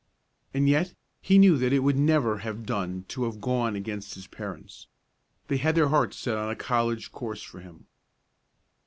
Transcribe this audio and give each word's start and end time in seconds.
And 0.51 0.67
yet 0.67 0.95
he 1.21 1.37
knew 1.37 1.57
that 1.59 1.71
it 1.71 1.83
would 1.83 1.95
never 1.95 2.39
have 2.39 2.65
done 2.65 3.05
to 3.09 3.25
have 3.25 3.39
gone 3.39 3.75
against 3.75 4.15
his 4.15 4.25
parents. 4.25 4.87
They 5.47 5.57
had 5.57 5.75
their 5.75 5.89
hearts 5.89 6.17
set 6.17 6.37
on 6.37 6.49
a 6.49 6.55
college 6.55 7.11
course 7.11 7.43
for 7.43 7.59
him. 7.59 7.85